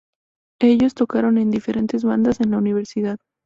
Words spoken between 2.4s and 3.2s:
en la universidad.